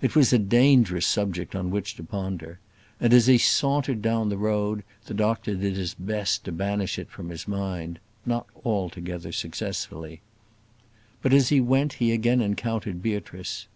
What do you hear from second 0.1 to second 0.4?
was a